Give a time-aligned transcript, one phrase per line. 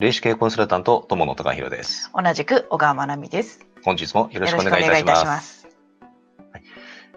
[0.00, 2.08] 霊視系コンサルタント、友野隆弘です。
[2.14, 3.66] 同じく小川真奈美です。
[3.82, 5.62] 本日もよよろしくお願いいたします。
[5.62, 5.68] す。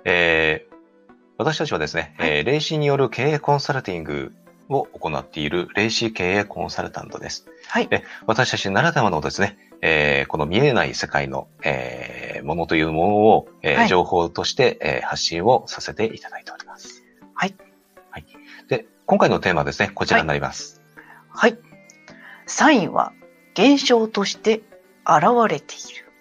[0.04, 0.71] えー
[1.38, 4.33] 私たちはですね、えー霊視による経営コンサルティング
[4.67, 7.46] を行っている霊視経営コンサルタントです。
[7.67, 7.88] はい。
[7.91, 17.04] え私たちならではのですね、えーこの見えない世界の、えーものというものを、えーはい情報として、えー発信をさせていただいております。
[17.36, 17.55] はい。
[18.09, 18.25] はい。
[18.70, 20.82] で、今回のテーマはですね、こちらになります。
[21.29, 21.59] はい。
[22.52, 23.13] サインは
[23.54, 24.61] 現象として
[25.05, 26.12] 現れている。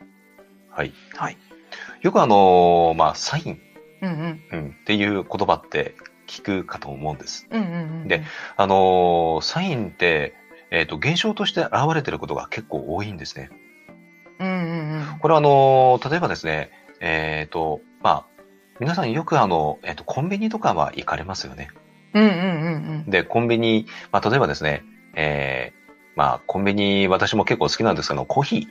[0.70, 0.92] はい。
[1.16, 1.36] はい。
[2.02, 3.60] よくあのーまあ、サイン、
[4.00, 4.40] うんうん。
[4.52, 5.96] うん、っていう言葉って
[6.28, 7.48] 聞くかと思うんです。
[7.50, 8.08] うんうんうん。
[8.08, 8.22] で、
[8.56, 10.34] あのーサインって、
[10.70, 13.50] えっ、と、現象として現れてることが結構多いんですね。
[14.38, 15.18] うんうんうん。
[15.18, 18.26] これはあのー例えばですね、えっ、と、まあ、
[18.78, 21.70] 皆さんよくあの、えっ、と、コンビニとかは行かれますよね。
[22.14, 24.84] うんうんうんで、コンビニ、まあ、例えばですね、
[25.16, 25.79] えー
[26.20, 28.66] まあ、コンビニ、私も結構好きなんですけど、コーヒー。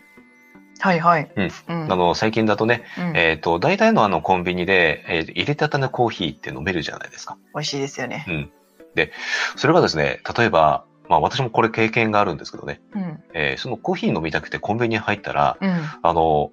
[0.81, 1.31] はいはい。
[1.35, 1.91] うんうん。
[1.91, 7.39] あの、最近だとね、うんえっ、と、大体のあの、コンビニで、えー入れたてのコーヒーって飲めるじゃないですか。
[7.55, 8.23] 美味しいですよね。
[8.27, 8.51] うん。
[8.93, 9.11] で、
[9.55, 13.23] それがですね、例えば、まあ私もこれ経験があるんですけどね、うん。
[13.33, 15.71] えーそのコーヒー飲みたくてコンビニに入ったら、うん。
[16.03, 16.51] あの、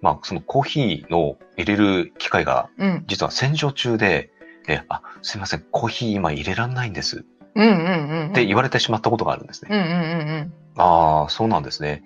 [0.00, 3.04] まあそのコーヒーの入れる機械がうん。
[3.08, 4.30] 実は洗浄中で、
[4.68, 7.39] えーあ、すいません、コーヒー今入れらんないんですうんうんうん。
[7.54, 9.70] って言われてしまったことがあるんですね。
[9.72, 12.04] うんうんうんああ、そうなんですね。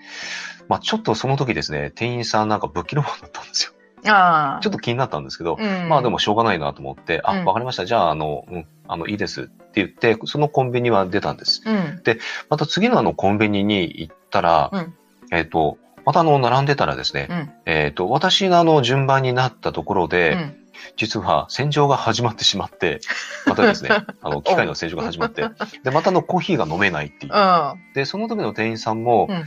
[0.68, 3.72] まあちょっとその時ですね、店員さんなんかぶっきらぼうだったんですよ。
[4.02, 4.10] うん。
[4.10, 4.60] ああ。
[4.60, 5.88] ちょっと気になったんですけど、うん。
[5.88, 7.84] まあでもしょうがないなと思って、あ、うんわかりました。
[7.84, 11.62] じゃあ、あの、うん、あの、いいですって言って、そのコンビニは出たんです。
[11.66, 12.02] うん。
[12.48, 14.94] また次のあのコンビニに行ったら、うん
[15.30, 17.50] えっ、と、またあの、並んでたらですね、うん。
[17.66, 20.63] えっ、と、私があの、順番になったところで、うん。
[20.96, 23.00] 実は洗浄が始まってしまって、
[23.46, 23.90] またですね、
[24.22, 25.44] あの、機械の洗浄が始まって、
[25.82, 27.32] で、またあの、コーヒーが飲めないっていう。
[27.32, 27.92] うん。
[27.94, 29.44] で、その時の店員さんも、うん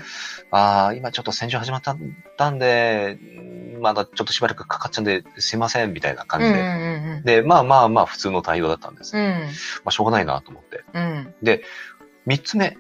[0.50, 3.23] ああ、今ちょっと洗浄始まったんで、う
[3.78, 6.59] んまだちょっとしばらくかかっちゃうんで、すいません、みたいな感うんじで。
[6.62, 9.16] うんで、まあまあまあ、普通の対応だったんです。
[9.18, 9.23] うん。
[9.23, 9.40] ま
[9.85, 10.84] あ、しょうがないなと思って。
[10.94, 11.34] うん。
[12.25, 12.78] 三つ目、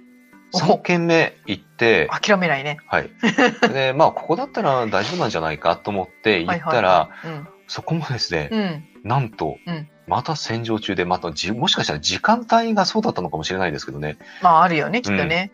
[0.53, 2.79] お三軒目行って、諦めないね。
[2.87, 3.09] はい。
[3.71, 8.83] で、まあ、ここだったら大丈夫なんじゃないかと思って行ったら、はいはいそこもですね、はい、うん。
[9.03, 14.17] なんと、うんまた洗浄中で、またじ、もしかしたら時間帯がそうだったのかもしれないですけどね。
[14.41, 15.51] まあ、あるよね、きっとね。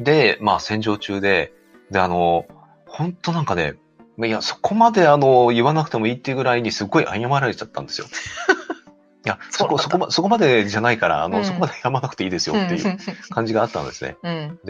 [0.00, 1.52] で、まあ、洗浄中で、
[1.92, 2.46] で、あの、
[2.86, 3.74] 本当なんかね、
[4.18, 8.08] いや、そこまであの、言わなくてもいいっていうぐらいにすっごい謝られちゃったんですよ。
[9.26, 12.96] いや、そこ、そこま、そこまでじゃないから、あの、うんそこまで謝らなくていいですよっていう
[13.30, 14.16] 感じがあったんですね。
[14.22, 14.60] うん。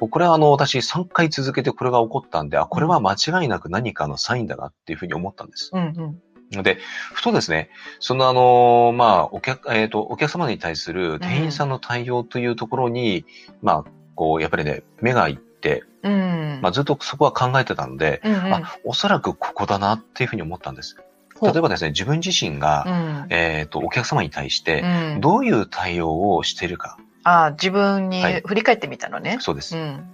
[0.00, 5.70] もうこれはあの、私3回続けてこれが起こったんで、あ、これは間違いなく何かのサインだなっていうふうに思ったんです。
[5.74, 6.18] うん。
[6.54, 6.62] うん。
[6.62, 6.78] で、
[7.12, 7.68] ふとですね、
[7.98, 13.26] そのあの、まあ、お客、えっ、と、お客様に対する店員さんの対応というところに、
[13.60, 16.60] まあ、こう、やっぱりね、目がいって、うん。
[16.62, 18.54] まあ、ずっとそこは考えてたので、うんうん。
[18.54, 20.96] あ、おそらくここだなっていうふうに思ったんです。
[21.42, 23.26] 例えばですね、自分自身が、うん。
[23.30, 25.20] えっ、と、お客様に対して、うん。
[25.20, 26.98] どういう対応をしているか。
[27.22, 29.38] ああ、自分にはい振り返ってみたのね。
[29.40, 29.76] そうです。
[29.76, 30.10] うん。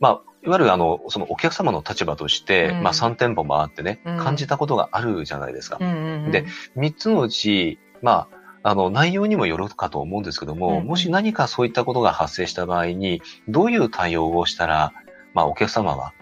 [0.00, 5.84] まあ、いわゆるあの、そのお客様の立場として、うんまあ3店舗回ってね、うん感じたことがあるじゃないですかう。
[5.84, 6.30] んうん。
[6.30, 6.44] で、
[6.76, 8.28] 3つのうち、ま
[8.62, 14.92] あ、あの、内容にもよるかと思うんですけども、うんもし何かそういったことが発生した場合に、どういう対応をしたら、
[15.32, 16.12] まあお客様は、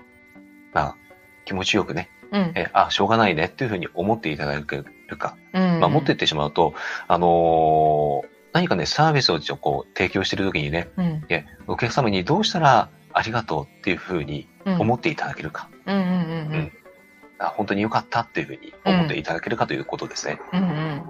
[0.73, 0.97] まあ、
[1.45, 2.53] 気持ちよくね、うん。
[2.55, 5.37] え、あ、しょうがないねっていうふうに思っていただけるか。
[5.53, 5.81] うん。
[5.81, 6.75] まあ持っていってしまうと、
[7.09, 11.25] あのー何かね、サービスをこう提供しているときにね、うん。
[11.31, 14.81] えお客様にどうしたらありがとうっていうふうにうん。
[14.81, 16.05] 思っていただけるか、うんうんう
[16.59, 16.73] ん
[17.39, 20.39] あ本当に良かったっていうふうに思っていただけるかということですね。
[20.53, 20.63] うん。
[20.63, 21.03] うんうん。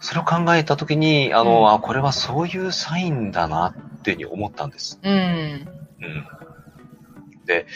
[0.00, 4.98] それを考えたときに、あの、うんあ、これはそういうサインだなっていうふうに思ったんです。
[5.02, 5.12] うん。
[5.12, 5.68] うん。
[7.46, 7.66] で、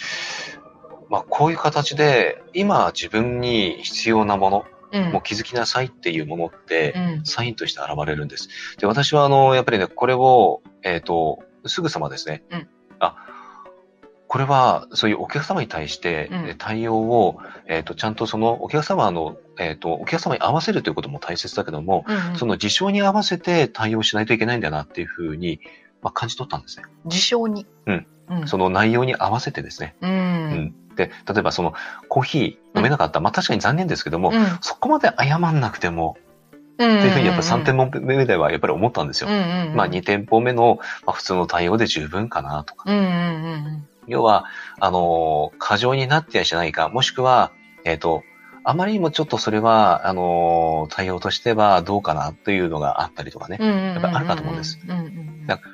[1.12, 5.12] まあ、こういう形で、今自分に必要なもの、うん。
[5.12, 7.24] もう気づきなさいっていうものってう、ん。
[7.26, 8.48] サインとして現れるんです。
[8.78, 12.68] で、私はあの、やっぱりね、これを、えっ、と、すぐさまですね、うん
[12.98, 13.16] あ、
[14.26, 22.38] これは、そういうお客様に対して対応を、えっ、と、ちゃんとそのお客様の、えっ、と、お客様に合わせるということも大切だけども、うん。
[22.38, 25.60] その事象に合わせて対応しないといけないんだなっていうふうに、
[26.00, 26.84] まあ、感じ取ったんですね。
[27.04, 27.66] 事象に。
[27.84, 28.06] うん。
[28.30, 28.48] うん。
[28.48, 29.94] その内容に合わせてですね。
[30.00, 30.06] う。
[30.06, 30.74] うんん。
[30.96, 31.74] で、例えばその
[32.08, 33.20] コーヒー飲めなかった。
[33.20, 34.46] まあ確かに残念ですけども、うん。
[34.60, 36.16] そこまで謝んなくても、
[36.74, 39.28] っていうふうにやっぱ3店舗目ではやっぱり思ったんですよ。
[39.28, 42.90] まあ2店舗目の、まあ、普通の対応で十分かなとか。
[44.08, 44.46] 要は、
[44.80, 47.52] あのー過剰になってやしないか、もしくは、
[47.84, 48.22] えっ、と、
[48.64, 53.58] あまりにもちょっとそれは、あの、対応としてはどうかなというのがあったりとかね。
[53.60, 54.78] やっぱりあるかと思うんです。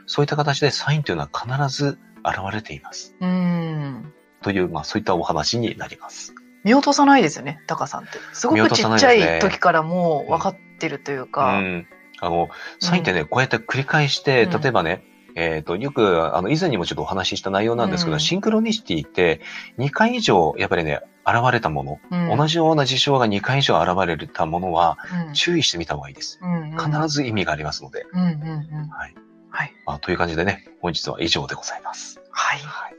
[0.06, 3.14] そういった形でサインというのは必ず現れています。
[3.20, 4.12] うん。
[4.38, 4.44] うん。
[4.44, 6.34] という、まあそういったお話になります。
[6.64, 8.18] 見落とさないですよね、タカさんって。
[8.32, 11.58] すごくちっちゃない時からもう分かってるといううか。
[11.58, 11.86] ん。
[12.20, 12.48] あの、
[12.80, 15.04] サインってね、こうやって繰り返して、うん例えばね、
[15.34, 19.40] えっ、と、よく、あの、以前にもちょっとお話しした内容なんですけど、うんシンクロニシティって
[19.78, 24.98] 2回以上、やっぱりね、現れたもの、うん同じような事象が2回以上現れたものは、
[25.28, 26.40] うん注意してみた方がいいです。
[26.42, 28.06] うんうん必ず意味がありますので。
[28.12, 28.88] うんうんうん。
[28.88, 29.14] はい。
[29.50, 29.72] はい。
[29.86, 32.20] まあ、という感じでね、本日は以上でございます。
[32.30, 32.58] はい。
[32.58, 32.97] はい。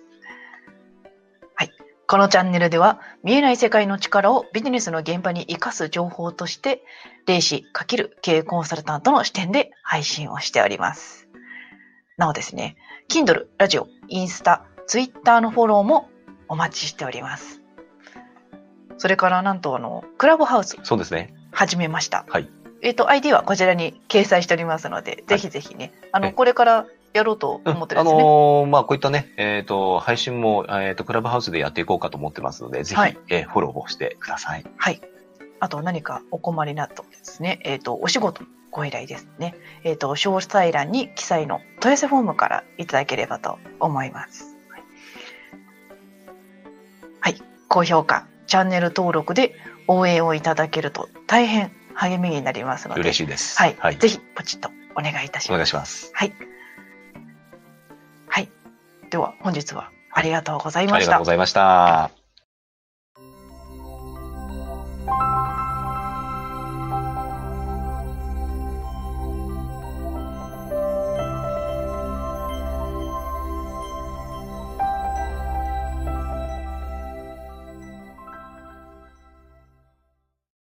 [2.10, 6.84] このチャンネルでは見えない世界の力をビジネスの現場に活かす情報として
[7.28, 11.30] 霊視×経営コンサルタントの視点で配信をしております。
[12.18, 12.78] なおですね、
[13.10, 16.10] Kindle、ラジオ、インスタ、Twitter のフォローも
[16.48, 17.62] お待ちしております。
[18.98, 21.36] それからなんとあの、クラブハウスそうですね。
[21.52, 22.26] 始めました。
[22.28, 22.50] はい。
[22.82, 28.24] えっ、と、ID はこちらに掲載しておりますので、ぜひぜひね、あの、えこれからやろうとうん思ってるあんですね。
[28.24, 34.66] のーまあ、こういったね、えっ、と、配信も、えっ、と、クラブハウスでやっていこうかと思ってますので、ぜひ、はいえーフォローをしてください。
[34.78, 35.02] はい。
[35.60, 39.56] あと何かお困りなとですね、えっ、と、お仕事ご依頼ですね。
[39.84, 44.56] えっ、と、詳細欄に記載の問い合わせフォームからいただければと思います。
[47.20, 47.42] はい。
[47.68, 49.56] 高評価、チャンネル登録で
[49.88, 53.58] 応援をいただけると大変励みになりますので、嬉しいです。
[53.58, 53.76] はい。
[53.80, 53.98] はい。
[53.98, 55.70] ぜひポチッとお願いいたしお願います。
[55.70, 56.12] します。
[56.14, 56.30] はい。
[56.30, 56.59] はい。
[59.10, 61.26] では、本日はありがとうございましたありがとうご。
[61.26, 62.19] ざいました。